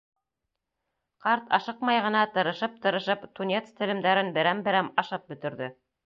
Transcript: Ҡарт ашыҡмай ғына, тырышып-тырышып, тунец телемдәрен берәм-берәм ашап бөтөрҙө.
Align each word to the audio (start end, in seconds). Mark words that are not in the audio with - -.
Ҡарт 1.25 1.51
ашыҡмай 1.57 1.99
ғына, 2.05 2.23
тырышып-тырышып, 2.37 3.27
тунец 3.39 3.69
телемдәрен 3.81 4.33
берәм-берәм 4.39 4.89
ашап 5.05 5.29
бөтөрҙө. 5.35 5.69